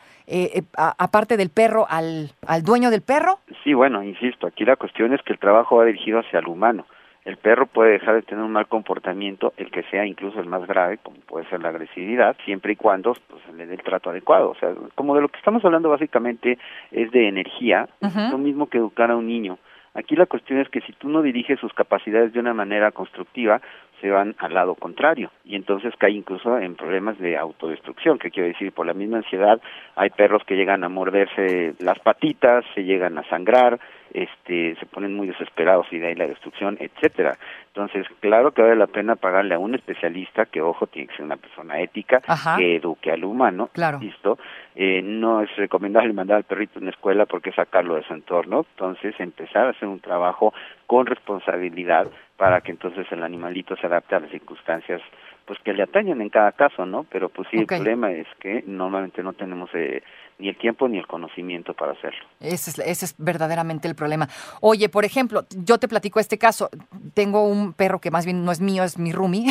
aparte 0.77 1.37
del 1.37 1.51
perro, 1.51 1.87
al, 1.89 2.33
al 2.47 2.63
dueño 2.63 2.91
del 2.91 3.03
perro. 3.03 3.39
Sí, 3.63 3.75
bueno, 3.75 4.03
insisto, 4.03 4.49
aquí 4.49 4.65
la 4.65 4.77
cuestión 4.77 5.15
es 5.15 5.23
que 5.23 5.33
el 5.33 5.39
trabajo 5.39 5.77
va 5.77 5.85
dirigido 5.85 6.19
hacia 6.19 6.41
el 6.41 6.49
humano. 6.49 6.87
El 7.25 7.37
perro 7.37 7.67
puede 7.67 7.93
dejar 7.93 8.17
de 8.17 8.23
tener 8.23 8.43
un 8.43 8.51
mal 8.51 8.67
comportamiento, 8.67 9.53
el 9.57 9.71
que 9.71 9.85
sea 9.85 10.05
incluso 10.05 10.41
el 10.41 10.47
más 10.47 10.67
grave, 10.67 10.99
como 10.99 11.19
puede 11.19 11.49
ser 11.49 11.61
la 11.63 11.69
agresividad, 11.69 12.37
siempre 12.45 12.73
y 12.73 12.77
cuando 12.77 13.15
pues, 13.29 13.43
le 13.55 13.67
dé 13.67 13.75
el 13.75 13.83
trato 13.83 14.11
adecuado. 14.11 14.51
O 14.51 14.57
sea, 14.57 14.75
como 14.97 15.15
de 15.15 15.21
lo 15.21 15.29
que 15.29 15.39
estamos 15.39 15.65
hablando 15.65 15.89
básicamente 15.89 16.59
es 16.91 17.13
de 17.13 17.29
energía, 17.29 17.89
es 18.01 18.15
lo 18.15 18.39
mismo 18.39 18.67
que 18.67 18.79
educar 18.79 19.13
a 19.13 19.17
un 19.17 19.29
niño. 19.29 19.59
Aquí 19.95 20.17
la 20.17 20.27
cuestión 20.27 20.59
es 20.59 20.69
que 20.71 20.81
si 20.81 20.93
tú 20.93 21.09
no 21.09 21.21
diriges 21.21 21.61
sus 21.61 21.73
capacidades 21.75 22.33
de 22.33 22.41
una 22.41 22.55
manera 22.55 22.93
constructiva, 22.93 23.61
se 24.03 24.11
van 24.11 24.35
al 24.39 24.53
lado 24.53 24.75
contrario 24.75 25.31
y 25.45 25.55
entonces 25.55 25.95
cae 25.97 26.11
incluso 26.11 26.59
en 26.59 26.75
problemas 26.75 27.19
de 27.19 27.39
autodestrucción, 27.39 28.19
que 28.19 28.31
quiero 28.31 28.49
decir, 28.49 28.73
por 28.73 28.85
la 28.85 28.95
misma 28.95 29.19
ansiedad 29.19 29.61
hay 29.97 30.11
perros 30.11 30.43
que 30.45 30.57
llegan 30.57 30.85
a 30.85 30.89
morderse 30.89 31.75
las 31.79 31.99
patitas, 32.01 32.65
se 32.75 32.83
llegan 32.83 33.17
a 33.17 33.29
sangrar, 33.29 33.79
este, 34.13 34.77
se 34.77 34.87
ponen 34.87 35.15
muy 35.15 35.29
desesperados 35.29 35.87
y 35.91 35.99
de 35.99 36.09
ahí 36.09 36.15
la 36.15 36.27
destrucción, 36.27 36.77
etcétera. 36.81 37.39
Entonces, 37.69 38.07
claro 38.21 38.53
que 38.53 38.61
vale 38.61 38.77
la 38.77 38.87
pena 38.87 39.17
pagarle 39.17 39.55
a 39.55 39.59
un 39.59 39.75
especialista, 39.75 40.45
que 40.47 40.61
ojo, 40.61 40.87
tiene 40.87 41.09
que 41.09 41.17
ser 41.17 41.25
una 41.25 41.37
persona 41.37 41.81
ética, 41.81 42.21
que 42.59 42.77
eduque 42.77 43.11
al 43.11 43.25
humano, 43.25 43.71
claro. 43.73 43.99
¿listo? 44.01 44.39
Eh, 44.75 45.01
no 45.03 45.41
es 45.41 45.55
recomendable 45.57 46.13
mandar 46.13 46.39
al 46.39 46.45
perrito 46.45 46.79
a 46.79 46.83
una 46.83 46.91
escuela 46.91 47.25
porque 47.25 47.53
sacarlo 47.53 47.95
de 47.95 48.03
su 48.03 48.13
entorno, 48.13 48.67
entonces 48.73 49.15
empezar 49.19 49.67
a 49.67 49.71
hacer 49.71 49.89
un 49.89 50.01
trabajo 50.01 50.53
con 50.87 51.07
responsabilidad 51.07 52.09
para 52.43 52.61
que 52.61 52.73
entonces 52.73 53.07
el 53.13 53.23
animalito 53.23 53.77
se 53.77 53.87
adapte 53.87 54.17
a 54.17 54.19
las 54.19 54.31
circunstancias 54.33 55.01
pues 55.47 55.61
que 55.61 55.73
le 55.73 55.85
atañen 55.85 56.21
en 56.21 56.29
cada 56.29 56.51
caso, 56.51 56.85
¿no? 56.85 57.05
Pero 57.05 57.29
pues 57.29 57.47
sí, 57.53 57.59
el 57.59 57.67
problema 57.67 58.11
es 58.11 58.27
que 58.41 58.65
normalmente 58.67 59.23
no 59.23 59.33
tenemos 59.33 59.71
eh, 59.75 60.03
ni 60.41 60.49
el 60.49 60.59
tiempo 60.59 60.89
ni 60.89 60.99
el 60.99 61.07
conocimiento 61.07 61.73
para 61.73 61.93
hacerlo. 61.93 62.25
Ese 62.41 62.71
es, 62.71 62.79
ese 62.81 63.05
es 63.05 63.15
verdaderamente 63.17 63.87
el 63.87 63.95
problema. 63.95 64.29
Oye, 64.61 64.89
por 64.89 65.05
ejemplo, 65.05 65.45
yo 65.57 65.79
te 65.79 65.87
platico 65.87 66.19
este 66.19 66.37
caso. 66.37 66.69
Tengo 67.15 67.45
un 67.45 67.75
perro 67.75 68.01
que 68.01 68.11
más 68.11 68.25
bien 68.25 68.45
no 68.45 68.51
es 68.51 68.61
mío, 68.61 68.83
es 68.83 68.99
mi 68.99 69.13
roomie, 69.13 69.47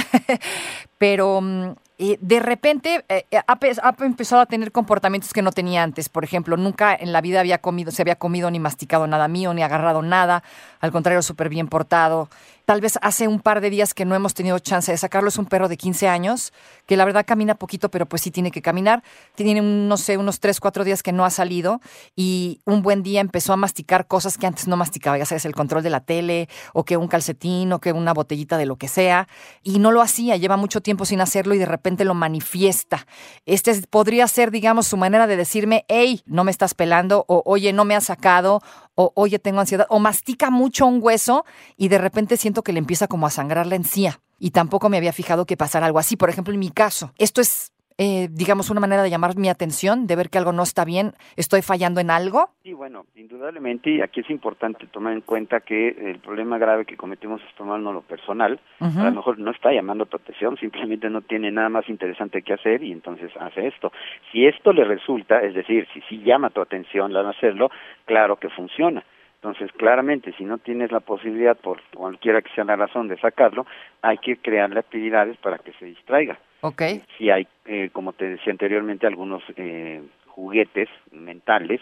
pero 0.98 1.40
mm, 1.40 1.72
eh, 1.98 2.18
de 2.20 2.40
repente 2.40 3.06
eh, 3.08 3.26
ha, 3.48 3.58
ha, 3.58 4.06
empezado 4.06 4.42
a 4.42 4.46
tener 4.48 4.72
comportamientos 4.72 5.32
que 5.34 5.42
no 5.42 5.52
tenía 5.52 5.84
antes. 5.84 6.10
Por 6.10 6.24
ejemplo, 6.24 6.58
nunca 6.58 6.96
en 6.96 7.14
la 7.14 7.22
vida 7.22 7.40
había 7.40 7.60
comido, 7.60 7.92
se 7.92 8.02
había 8.02 8.16
comido 8.16 8.50
ni 8.52 8.60
masticado 8.60 9.08
nada 9.08 9.28
mío, 9.28 9.54
ni 9.54 9.62
agarrado 9.62 10.02
nada. 10.02 10.44
Al 10.80 10.92
contrario, 10.92 11.22
súper 11.22 11.48
bien 11.48 11.68
portado. 11.68 12.28
Tal 12.72 12.80
vez 12.80 12.98
hace 13.02 13.28
un 13.28 13.42
par 13.42 13.60
de 13.60 13.70
días 13.70 13.94
que 13.94 14.06
no 14.06 14.16
hemos 14.16 14.34
tenido 14.34 14.58
chance 14.60 14.94
de 14.94 14.98
sacarlo. 14.98 15.28
Es 15.28 15.38
un 15.38 15.46
perro 15.46 15.68
de 15.68 15.76
15 15.76 16.08
años 16.08 16.54
que 16.86 16.96
la 16.96 17.04
verdad 17.04 17.26
camina 17.28 17.56
poquito, 17.56 17.92
pero 17.92 18.06
pues 18.06 18.22
sí 18.22 18.32
tiene 18.32 18.50
que 18.50 18.62
caminar. 18.62 19.04
Tiene, 19.36 19.60
no 19.60 19.98
sé, 19.98 20.16
unos 20.16 20.40
3, 20.40 20.58
4 20.62 20.86
días 20.86 21.04
que 21.04 21.12
no 21.12 21.26
ha 21.26 21.32
salido 21.32 21.82
y 22.16 22.62
un 22.64 22.82
buen 22.82 23.04
día 23.04 23.20
empezó 23.20 23.52
a 23.52 23.58
masticar 23.58 24.08
cosas 24.08 24.38
que 24.38 24.48
antes 24.48 24.70
no 24.70 24.78
masticaba. 24.78 25.18
Ya 25.18 25.26
sabes, 25.26 25.44
el 25.44 25.54
control 25.54 25.84
de 25.84 25.90
la 25.90 26.00
tele 26.00 26.48
o 26.72 26.86
que 26.86 26.96
un 26.96 27.10
calcetín 27.10 27.74
o 27.74 27.82
que 27.82 27.92
una 27.92 28.14
botellita 28.14 28.58
de 28.58 28.66
lo 28.66 28.78
que 28.78 28.88
sea. 28.88 29.28
Y 29.64 29.80
no 29.80 29.92
lo 29.92 30.02
hacía. 30.02 30.38
Lleva 30.38 30.56
mucho 30.56 30.80
tiempo 30.80 31.04
sin 31.04 31.20
hacerlo 31.20 31.54
y 31.54 31.58
de 31.58 31.66
repente 31.66 32.06
lo 32.06 32.14
manifiesta. 32.14 33.06
Este 33.46 33.82
podría 33.90 34.30
ser, 34.30 34.50
digamos, 34.50 34.88
su 34.88 34.96
manera 34.96 35.28
de 35.28 35.36
decirme, 35.36 35.84
hey, 35.90 36.22
no 36.26 36.46
me 36.46 36.52
estás 36.52 36.74
pelando 36.74 37.26
o 37.28 37.44
oye, 37.46 37.74
no 37.74 37.84
me 37.84 37.98
has 37.98 38.06
sacado 38.06 38.62
o 38.96 39.12
oye, 39.16 39.40
tengo 39.40 39.60
ansiedad 39.60 39.88
o 39.90 40.00
mastica 40.00 40.50
mucho 40.50 40.86
un 40.86 41.00
hueso 41.02 41.46
y 41.78 41.88
de 41.88 41.98
repente 41.98 42.38
siento 42.38 42.64
que 42.64 42.74
le 42.74 42.80
empieza 42.80 43.08
como 43.08 43.28
a 43.28 43.30
sangrar 43.30 43.68
la 43.68 43.76
encía. 43.76 44.22
Y 44.40 44.52
tampoco 44.52 44.90
me 44.90 44.98
había 44.98 45.14
fijado 45.14 45.46
que 45.46 45.58
pasara 45.58 45.86
algo 45.86 46.00
así. 46.00 46.18
Por 46.18 46.30
ejemplo, 46.30 46.54
en 46.54 46.60
mi 46.60 46.72
caso, 46.72 47.14
esto 47.18 47.42
es 47.42 47.72
eh, 48.04 48.30
digamos, 48.32 48.72
una 48.72 48.80
manera 48.80 49.04
de 49.04 49.12
llamar 49.12 49.38
mi 49.38 49.48
atención, 49.48 50.08
de 50.08 50.16
ver 50.16 50.32
que 50.32 50.40
algo 50.40 50.52
no 50.52 50.64
está 50.64 50.86
bien, 50.86 51.12
estoy 51.36 51.62
fallando 51.62 52.02
en 52.02 52.10
algo? 52.10 52.50
Sí, 52.64 52.74
bueno, 52.74 53.06
indudablemente, 53.16 53.92
y 53.92 54.02
aquí 54.02 54.22
es 54.22 54.30
importante 54.32 54.88
tomar 54.88 55.14
en 55.14 55.22
cuenta 55.22 55.60
que 55.60 55.90
el 55.90 56.18
problema 56.18 56.58
grave 56.58 56.86
que 56.86 56.98
cometemos 56.98 57.44
es 57.48 57.54
tomarnos 57.54 57.94
lo 57.94 58.02
personal. 58.02 58.60
A 58.80 59.04
lo 59.04 59.12
mejor 59.12 59.38
no 59.38 59.52
está 59.52 59.72
llamando 59.72 60.08
tu 60.08 60.18
atención, 60.18 60.58
simplemente 60.58 61.12
no 61.12 61.22
tiene 61.22 61.52
nada 61.52 61.70
más 61.70 61.88
interesante 61.90 62.42
que 62.42 62.54
hacer 62.54 62.82
y 62.82 62.92
entonces 62.92 63.30
hace 63.40 63.68
esto. 63.68 63.92
Si 64.32 64.48
esto 64.48 64.74
le 64.74 64.84
resulta, 64.84 65.40
es 65.44 65.54
decir, 65.54 65.88
si 65.94 66.02
sí 66.10 66.24
llama 66.24 66.50
tu 66.50 66.60
atención 66.60 67.16
al 67.16 67.30
hacerlo, 67.30 67.70
claro 68.06 68.38
que 68.38 68.50
funciona. 68.50 69.04
Entonces, 69.36 69.72
claramente, 69.74 70.34
si 70.40 70.44
no 70.44 70.58
tienes 70.58 70.92
la 70.92 71.02
posibilidad, 71.02 71.56
por 71.56 71.80
cualquiera 71.96 72.42
que 72.42 72.52
sea 72.56 72.64
la 72.64 72.78
razón, 72.78 73.08
de 73.08 73.20
sacarlo, 73.20 73.68
hay 74.02 74.18
que 74.18 74.38
crearle 74.38 74.80
actividades 74.80 75.38
para 75.38 75.60
que 75.60 75.74
se 75.74 75.86
distraiga. 75.86 76.40
Okay. 76.62 77.02
Si 77.18 77.30
hay, 77.30 77.48
eh, 77.66 77.90
como 77.92 78.14
te 78.14 78.30
decía 78.30 78.52
anteriormente, 78.52 79.08
algunos 79.08 79.44
eh, 79.58 80.02
juguetes 80.28 80.90
mentales 81.12 81.82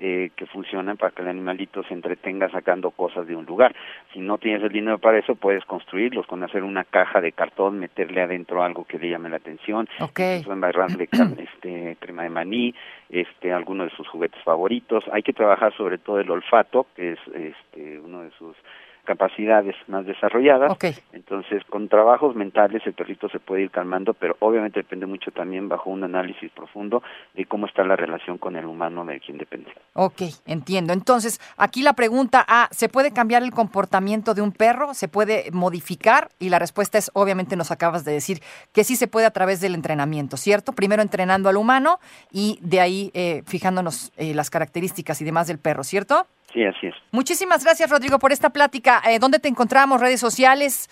eh, 0.00 0.30
que 0.36 0.46
funcionan 0.46 0.96
para 0.96 1.10
que 1.12 1.22
el 1.22 1.28
animalito 1.28 1.82
se 1.82 1.92
entretenga 1.92 2.48
sacando 2.50 2.92
cosas 2.92 3.26
de 3.26 3.34
un 3.34 3.46
lugar. 3.46 3.74
Si 4.12 4.20
no 4.20 4.38
tienes 4.38 4.62
el 4.62 4.70
dinero 4.70 4.98
para 4.98 5.18
eso, 5.18 5.34
puedes 5.34 5.64
construirlos 5.64 6.24
con 6.26 6.42
hacer 6.44 6.62
una 6.62 6.84
caja 6.84 7.20
de 7.20 7.32
cartón, 7.32 7.80
meterle 7.80 8.22
adentro 8.22 8.62
algo 8.62 8.84
que 8.84 8.98
le 8.98 9.10
llame 9.10 9.28
la 9.28 9.38
atención, 9.38 9.88
okay. 10.00 10.44
embarrarle 10.48 11.08
este, 11.38 11.96
crema 11.98 12.22
de 12.22 12.30
maní, 12.30 12.74
este, 13.08 13.52
alguno 13.52 13.84
de 13.84 13.90
sus 13.90 14.06
juguetes 14.06 14.40
favoritos. 14.44 15.02
Hay 15.12 15.24
que 15.24 15.32
trabajar 15.32 15.76
sobre 15.76 15.98
todo 15.98 16.20
el 16.20 16.30
olfato, 16.30 16.86
que 16.94 17.14
es 17.14 17.18
este, 17.34 17.98
uno 17.98 18.22
de 18.22 18.30
sus 18.38 18.56
capacidades 19.08 19.74
más 19.86 20.04
desarrolladas. 20.04 20.76
Entonces, 21.14 21.64
con 21.70 21.88
trabajos 21.88 22.36
mentales 22.36 22.82
el 22.84 22.92
perrito 22.92 23.30
se 23.30 23.40
puede 23.40 23.62
ir 23.62 23.70
calmando, 23.70 24.12
pero 24.12 24.36
obviamente 24.40 24.80
depende 24.80 25.06
mucho 25.06 25.30
también 25.30 25.66
bajo 25.66 25.88
un 25.88 26.04
análisis 26.04 26.50
profundo 26.52 27.02
de 27.32 27.46
cómo 27.46 27.64
está 27.64 27.84
la 27.84 27.96
relación 27.96 28.36
con 28.36 28.54
el 28.56 28.66
humano 28.66 29.06
de 29.06 29.18
quien 29.18 29.38
depende. 29.38 29.72
Ok, 29.94 30.24
entiendo. 30.44 30.92
Entonces, 30.92 31.40
aquí 31.56 31.80
la 31.80 31.94
pregunta 31.94 32.44
A, 32.46 32.68
¿se 32.70 32.90
puede 32.90 33.10
cambiar 33.10 33.42
el 33.42 33.50
comportamiento 33.50 34.34
de 34.34 34.42
un 34.42 34.52
perro? 34.52 34.92
¿Se 34.92 35.08
puede 35.08 35.50
modificar? 35.52 36.28
Y 36.38 36.50
la 36.50 36.58
respuesta 36.58 36.98
es, 36.98 37.10
obviamente 37.14 37.56
nos 37.56 37.70
acabas 37.70 38.04
de 38.04 38.12
decir, 38.12 38.40
que 38.74 38.84
sí 38.84 38.94
se 38.94 39.08
puede 39.08 39.24
a 39.24 39.30
través 39.30 39.62
del 39.62 39.74
entrenamiento, 39.74 40.36
¿cierto? 40.36 40.74
Primero 40.74 41.00
entrenando 41.00 41.48
al 41.48 41.56
humano 41.56 41.98
y 42.30 42.58
de 42.60 42.80
ahí 42.80 43.10
eh, 43.14 43.42
fijándonos 43.46 44.12
eh, 44.18 44.34
las 44.34 44.50
características 44.50 45.22
y 45.22 45.24
demás 45.24 45.46
del 45.46 45.58
perro, 45.58 45.82
¿cierto? 45.82 46.26
Sí, 46.52 46.64
así 46.64 46.86
es. 46.86 46.94
Muchísimas 47.10 47.62
gracias, 47.62 47.90
Rodrigo, 47.90 48.18
por 48.18 48.32
esta 48.32 48.50
plática. 48.50 49.02
Eh, 49.08 49.18
¿Dónde 49.18 49.38
te 49.38 49.48
encontramos? 49.48 50.00
¿Redes 50.00 50.20
sociales? 50.20 50.88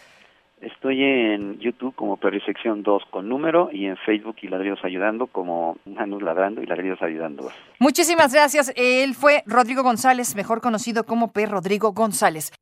Estoy 0.60 1.02
en 1.02 1.58
YouTube 1.58 1.94
como 1.94 2.16
Perrisección 2.16 2.82
2 2.82 3.02
con 3.10 3.28
número 3.28 3.68
y 3.70 3.86
en 3.86 3.96
Facebook 3.98 4.36
y 4.40 4.48
Ladridos 4.48 4.78
Ayudando 4.84 5.26
como 5.26 5.76
Manus 5.84 6.22
Ladrando 6.22 6.62
y 6.62 6.66
Ladridos 6.66 7.02
Ayudando. 7.02 7.50
Muchísimas 7.78 8.32
gracias. 8.32 8.72
Él 8.75 9.14
fue 9.14 9.42
Rodrigo 9.46 9.82
González, 9.82 10.34
mejor 10.34 10.62
conocido 10.62 11.04
como 11.04 11.30
P. 11.32 11.44
Rodrigo 11.44 11.92
González. 11.92 12.52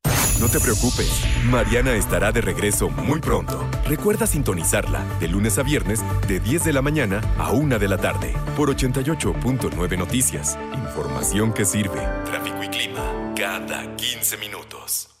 No 0.41 0.49
te 0.49 0.59
preocupes, 0.59 1.25
Mariana 1.45 1.93
estará 1.93 2.33
de 2.33 2.41
regreso 2.41 2.89
muy 2.89 3.21
pronto. 3.21 3.65
Recuerda 3.87 4.27
sintonizarla 4.27 5.01
de 5.21 5.29
lunes 5.29 5.57
a 5.57 5.63
viernes 5.63 6.03
de 6.27 6.41
10 6.41 6.65
de 6.65 6.73
la 6.73 6.81
mañana 6.81 7.21
a 7.37 7.53
1 7.53 7.79
de 7.79 7.87
la 7.87 7.97
tarde 7.97 8.33
por 8.57 8.69
88.9 8.75 9.97
Noticias. 9.97 10.59
Información 10.73 11.53
que 11.53 11.63
sirve. 11.63 12.01
Tráfico 12.25 12.54
cada 13.35 13.85
15 13.97 14.37
minutos. 14.37 15.14